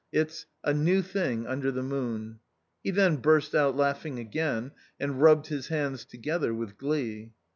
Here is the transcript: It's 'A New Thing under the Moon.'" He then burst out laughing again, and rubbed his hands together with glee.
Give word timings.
It's 0.11 0.47
'A 0.63 0.73
New 0.73 1.03
Thing 1.03 1.45
under 1.45 1.71
the 1.71 1.83
Moon.'" 1.83 2.39
He 2.83 2.89
then 2.89 3.17
burst 3.17 3.53
out 3.53 3.77
laughing 3.77 4.17
again, 4.17 4.71
and 4.99 5.21
rubbed 5.21 5.45
his 5.45 5.67
hands 5.67 6.05
together 6.05 6.55
with 6.55 6.75
glee. 6.75 7.33